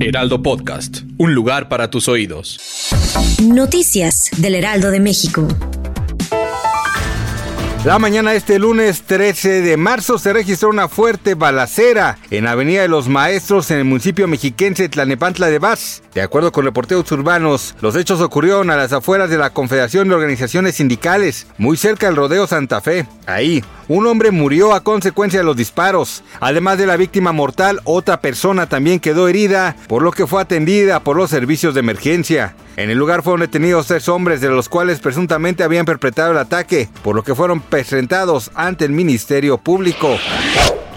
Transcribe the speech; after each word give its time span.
Heraldo 0.00 0.42
Podcast. 0.42 0.98
Un 1.16 1.34
lugar 1.34 1.68
para 1.68 1.90
tus 1.90 2.08
oídos. 2.08 2.60
Noticias 3.42 4.30
del 4.36 4.54
Heraldo 4.54 4.90
de 4.90 5.00
México. 5.00 5.48
La 7.84 7.98
mañana 7.98 8.32
de 8.32 8.36
este 8.36 8.58
lunes 8.58 9.02
13 9.02 9.62
de 9.62 9.76
marzo 9.76 10.18
se 10.18 10.32
registró 10.32 10.68
una 10.68 10.88
fuerte 10.88 11.34
balacera 11.34 12.18
en 12.30 12.46
Avenida 12.46 12.82
de 12.82 12.88
los 12.88 13.08
Maestros 13.08 13.70
en 13.70 13.78
el 13.78 13.84
municipio 13.84 14.28
mexiquense 14.28 14.88
Tlanepantla 14.88 15.48
de 15.48 15.58
Vaz. 15.58 16.02
De 16.14 16.22
acuerdo 16.22 16.52
con 16.52 16.64
reporteros 16.64 17.10
urbanos, 17.12 17.74
los 17.80 17.96
hechos 17.96 18.20
ocurrieron 18.20 18.70
a 18.70 18.76
las 18.76 18.92
afueras 18.92 19.30
de 19.30 19.38
la 19.38 19.50
Confederación 19.50 20.08
de 20.08 20.14
Organizaciones 20.14 20.76
Sindicales, 20.76 21.46
muy 21.56 21.76
cerca 21.76 22.06
del 22.06 22.16
Rodeo 22.16 22.46
Santa 22.46 22.80
Fe. 22.80 23.06
Ahí, 23.26 23.64
un 23.88 24.06
hombre 24.06 24.30
murió 24.30 24.74
a 24.74 24.82
consecuencia 24.82 25.40
de 25.40 25.44
los 25.44 25.56
disparos. 25.56 26.22
Además 26.40 26.78
de 26.78 26.86
la 26.86 26.96
víctima 26.96 27.32
mortal, 27.32 27.80
otra 27.84 28.20
persona 28.20 28.68
también 28.68 29.00
quedó 29.00 29.28
herida, 29.28 29.76
por 29.88 30.02
lo 30.02 30.12
que 30.12 30.26
fue 30.26 30.40
atendida 30.40 31.00
por 31.00 31.16
los 31.16 31.30
servicios 31.30 31.74
de 31.74 31.80
emergencia. 31.80 32.54
En 32.76 32.90
el 32.90 32.98
lugar 32.98 33.22
fueron 33.22 33.40
detenidos 33.40 33.86
tres 33.86 34.08
hombres, 34.08 34.40
de 34.40 34.50
los 34.50 34.68
cuales 34.68 35.00
presuntamente 35.00 35.64
habían 35.64 35.86
perpetrado 35.86 36.32
el 36.32 36.38
ataque, 36.38 36.88
por 37.02 37.16
lo 37.16 37.24
que 37.24 37.34
fueron 37.34 37.60
presentados 37.60 38.50
ante 38.54 38.84
el 38.84 38.92
Ministerio 38.92 39.58
Público. 39.58 40.16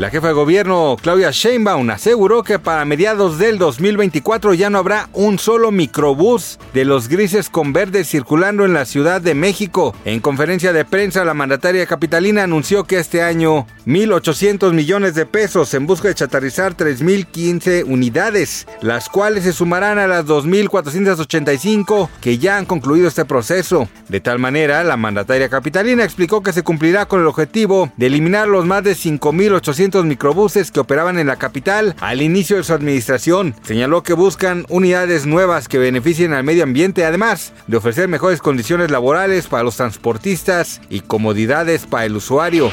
La 0.00 0.08
jefa 0.08 0.28
de 0.28 0.32
gobierno, 0.32 0.96
Claudia 0.98 1.30
Sheinbaum, 1.30 1.90
aseguró 1.90 2.42
que 2.42 2.58
para 2.58 2.86
mediados 2.86 3.36
del 3.36 3.58
2024 3.58 4.54
ya 4.54 4.70
no 4.70 4.78
habrá 4.78 5.10
un 5.12 5.38
solo 5.38 5.72
microbús 5.72 6.58
de 6.72 6.86
los 6.86 7.06
grises 7.06 7.50
con 7.50 7.74
verdes 7.74 8.08
circulando 8.08 8.64
en 8.64 8.72
la 8.72 8.86
Ciudad 8.86 9.20
de 9.20 9.34
México. 9.34 9.94
En 10.06 10.20
conferencia 10.20 10.72
de 10.72 10.86
prensa, 10.86 11.22
la 11.26 11.34
mandataria 11.34 11.84
capitalina 11.84 12.44
anunció 12.44 12.84
que 12.84 12.98
este 12.98 13.20
año 13.20 13.66
1.800 13.84 14.72
millones 14.72 15.14
de 15.14 15.26
pesos 15.26 15.74
en 15.74 15.86
busca 15.86 16.08
de 16.08 16.14
chatarrizar 16.14 16.74
3.015 16.78 17.84
unidades, 17.86 18.66
las 18.80 19.10
cuales 19.10 19.44
se 19.44 19.52
sumarán 19.52 19.98
a 19.98 20.06
las 20.06 20.24
2.485 20.24 22.08
que 22.22 22.38
ya 22.38 22.56
han 22.56 22.64
concluido 22.64 23.06
este 23.06 23.26
proceso. 23.26 23.86
De 24.08 24.20
tal 24.20 24.38
manera, 24.38 24.82
la 24.82 24.96
mandataria 24.96 25.50
capitalina 25.50 26.04
explicó 26.04 26.42
que 26.42 26.54
se 26.54 26.62
cumplirá 26.62 27.04
con 27.04 27.20
el 27.20 27.26
objetivo 27.26 27.92
de 27.98 28.06
eliminar 28.06 28.48
los 28.48 28.64
más 28.64 28.82
de 28.82 28.92
5.800 28.92 29.89
microbuses 29.98 30.70
que 30.70 30.80
operaban 30.80 31.18
en 31.18 31.26
la 31.26 31.36
capital 31.36 31.94
al 32.00 32.22
inicio 32.22 32.56
de 32.56 32.64
su 32.64 32.72
administración. 32.72 33.54
Señaló 33.62 34.02
que 34.02 34.12
buscan 34.12 34.64
unidades 34.68 35.26
nuevas 35.26 35.68
que 35.68 35.78
beneficien 35.78 36.32
al 36.32 36.44
medio 36.44 36.62
ambiente, 36.62 37.04
además 37.04 37.52
de 37.66 37.76
ofrecer 37.76 38.08
mejores 38.08 38.40
condiciones 38.40 38.90
laborales 38.90 39.46
para 39.46 39.64
los 39.64 39.76
transportistas 39.76 40.80
y 40.88 41.00
comodidades 41.00 41.86
para 41.86 42.06
el 42.06 42.16
usuario. 42.16 42.70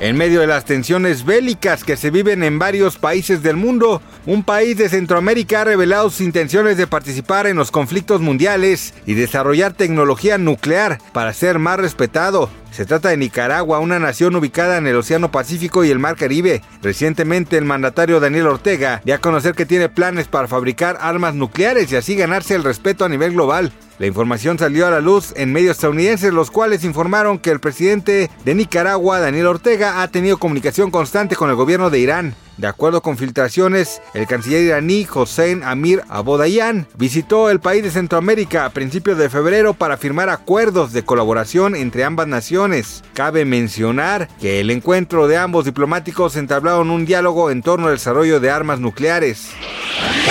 En 0.00 0.16
medio 0.16 0.40
de 0.40 0.48
las 0.48 0.64
tensiones 0.64 1.24
bélicas 1.24 1.84
que 1.84 1.96
se 1.96 2.10
viven 2.10 2.42
en 2.42 2.58
varios 2.58 2.98
países 2.98 3.40
del 3.42 3.56
mundo, 3.56 4.02
un 4.26 4.42
país 4.42 4.76
de 4.76 4.88
Centroamérica 4.88 5.60
ha 5.60 5.64
revelado 5.64 6.10
sus 6.10 6.22
intenciones 6.22 6.76
de 6.76 6.88
participar 6.88 7.46
en 7.46 7.56
los 7.56 7.70
conflictos 7.70 8.20
mundiales 8.20 8.94
y 9.06 9.14
desarrollar 9.14 9.74
tecnología 9.74 10.38
nuclear 10.38 10.98
para 11.12 11.32
ser 11.32 11.60
más 11.60 11.78
respetado. 11.78 12.50
Se 12.72 12.86
trata 12.86 13.10
de 13.10 13.16
Nicaragua, 13.16 13.78
una 13.78 13.98
nación 13.98 14.34
ubicada 14.34 14.78
en 14.78 14.86
el 14.86 14.96
Océano 14.96 15.30
Pacífico 15.30 15.84
y 15.84 15.90
el 15.90 15.98
Mar 15.98 16.16
Caribe. 16.16 16.62
Recientemente 16.82 17.58
el 17.58 17.64
mandatario 17.64 18.18
Daniel 18.18 18.46
Ortega 18.46 19.02
dio 19.04 19.14
a 19.14 19.18
conocer 19.18 19.54
que 19.54 19.66
tiene 19.66 19.88
planes 19.88 20.26
para 20.26 20.48
fabricar 20.48 20.98
armas 21.00 21.34
nucleares 21.34 21.92
y 21.92 21.96
así 21.96 22.16
ganarse 22.16 22.54
el 22.54 22.64
respeto 22.64 23.04
a 23.04 23.08
nivel 23.08 23.34
global. 23.34 23.72
La 23.98 24.06
información 24.06 24.58
salió 24.58 24.86
a 24.86 24.90
la 24.90 25.00
luz 25.00 25.32
en 25.36 25.52
medios 25.52 25.76
estadounidenses, 25.76 26.32
los 26.32 26.50
cuales 26.50 26.84
informaron 26.84 27.38
que 27.38 27.50
el 27.50 27.60
presidente 27.60 28.30
de 28.44 28.54
Nicaragua, 28.54 29.20
Daniel 29.20 29.46
Ortega, 29.46 30.02
ha 30.02 30.08
tenido 30.08 30.38
comunicación 30.38 30.90
constante 30.90 31.36
con 31.36 31.50
el 31.50 31.56
gobierno 31.56 31.90
de 31.90 31.98
Irán. 31.98 32.34
De 32.58 32.66
acuerdo 32.66 33.00
con 33.00 33.16
filtraciones, 33.16 34.02
el 34.14 34.26
canciller 34.26 34.62
iraní 34.62 35.06
Hossein 35.12 35.62
Amir 35.62 36.02
Abodayan 36.08 36.86
visitó 36.96 37.50
el 37.50 37.60
país 37.60 37.82
de 37.82 37.90
Centroamérica 37.90 38.66
a 38.66 38.70
principios 38.70 39.16
de 39.18 39.30
febrero 39.30 39.74
para 39.74 39.96
firmar 39.96 40.28
acuerdos 40.28 40.92
de 40.92 41.02
colaboración 41.02 41.74
entre 41.74 42.04
ambas 42.04 42.28
naciones. 42.28 43.02
Cabe 43.14 43.44
mencionar 43.44 44.28
que 44.40 44.60
el 44.60 44.70
encuentro 44.70 45.28
de 45.28 45.38
ambos 45.38 45.64
diplomáticos 45.64 46.36
entablaron 46.36 46.90
un 46.90 47.06
diálogo 47.06 47.50
en 47.50 47.62
torno 47.62 47.88
al 47.88 47.94
desarrollo 47.94 48.38
de 48.38 48.50
armas 48.50 48.80
nucleares. 48.80 49.48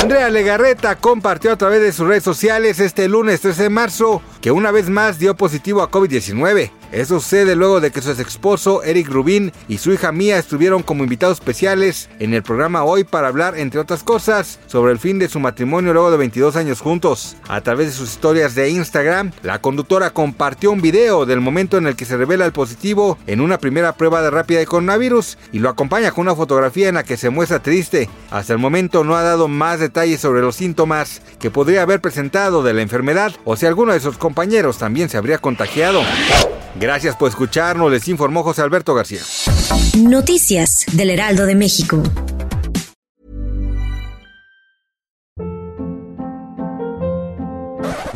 Andrea 0.00 0.28
Legarreta 0.28 0.96
compartió 0.96 1.52
a 1.52 1.56
través 1.56 1.80
de 1.80 1.92
sus 1.92 2.06
redes 2.06 2.24
sociales 2.24 2.78
este 2.78 3.08
lunes 3.08 3.40
13 3.40 3.64
de 3.64 3.70
marzo 3.70 4.22
que 4.42 4.50
una 4.50 4.70
vez 4.70 4.90
más 4.90 5.18
dio 5.18 5.34
positivo 5.34 5.82
a 5.82 5.90
COVID-19. 5.90 6.70
Eso 6.92 7.18
sucede 7.18 7.56
luego 7.56 7.80
de 7.80 7.90
que 7.90 8.02
su 8.02 8.10
ex 8.10 8.20
esposo 8.20 8.84
Eric 8.84 9.08
Rubin 9.08 9.50
y 9.66 9.78
su 9.78 9.92
hija 9.92 10.12
Mía 10.12 10.38
estuvieron 10.38 10.82
como 10.82 11.02
invitados 11.02 11.38
especiales 11.38 12.10
en 12.20 12.34
el 12.34 12.42
programa 12.42 12.84
Hoy 12.84 13.02
para 13.02 13.28
hablar, 13.28 13.58
entre 13.58 13.80
otras 13.80 14.04
cosas, 14.04 14.60
sobre 14.66 14.92
el 14.92 14.98
fin 14.98 15.18
de 15.18 15.28
su 15.28 15.40
matrimonio 15.40 15.92
luego 15.92 16.10
de 16.10 16.18
22 16.18 16.54
años 16.56 16.80
juntos. 16.80 17.36
A 17.48 17.62
través 17.62 17.86
de 17.86 17.94
sus 17.94 18.10
historias 18.10 18.54
de 18.54 18.68
Instagram, 18.68 19.32
la 19.42 19.60
conductora 19.60 20.10
compartió 20.10 20.70
un 20.70 20.82
video 20.82 21.24
del 21.24 21.40
momento 21.40 21.78
en 21.78 21.86
el 21.86 21.96
que 21.96 22.04
se 22.04 22.16
revela 22.16 22.44
el 22.44 22.52
positivo 22.52 23.18
en 23.26 23.40
una 23.40 23.58
primera 23.58 23.94
prueba 23.94 24.20
de 24.20 24.30
rápida 24.30 24.58
de 24.58 24.66
coronavirus 24.66 25.38
y 25.52 25.60
lo 25.60 25.70
acompaña 25.70 26.12
con 26.12 26.22
una 26.26 26.36
fotografía 26.36 26.90
en 26.90 26.96
la 26.96 27.02
que 27.02 27.16
se 27.16 27.30
muestra 27.30 27.60
triste. 27.60 28.10
Hasta 28.30 28.52
el 28.52 28.58
momento 28.58 29.02
no 29.02 29.16
ha 29.16 29.22
dado 29.22 29.48
más 29.48 29.63
detalles 29.72 30.20
sobre 30.20 30.40
los 30.42 30.56
síntomas 30.56 31.22
que 31.38 31.50
podría 31.50 31.82
haber 31.82 32.00
presentado 32.00 32.62
de 32.62 32.74
la 32.74 32.82
enfermedad 32.82 33.32
o 33.44 33.56
si 33.56 33.66
alguno 33.66 33.92
de 33.92 34.00
sus 34.00 34.18
compañeros 34.18 34.78
también 34.78 35.08
se 35.08 35.16
habría 35.16 35.38
contagiado. 35.38 36.02
Gracias 36.76 37.16
por 37.16 37.28
escucharnos, 37.28 37.90
les 37.90 38.06
informó 38.08 38.42
José 38.42 38.62
Alberto 38.62 38.94
García. 38.94 39.20
Noticias 39.96 40.84
del 40.92 41.10
Heraldo 41.10 41.46
de 41.46 41.54
México. 41.54 42.02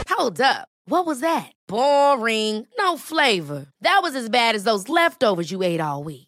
Hold 0.08 0.40
up. 0.40 0.68
What 0.88 1.06
was 1.06 1.20
that? 1.20 1.52
Boring. 1.68 2.66
No 2.78 2.96
flavor. 2.96 3.66
That 3.82 4.00
was 4.02 4.16
as 4.16 4.28
bad 4.28 4.54
as 4.54 4.64
those 4.64 4.88
leftovers 4.88 5.50
you 5.50 5.62
ate 5.62 5.80
all 5.80 6.02
week. 6.02 6.27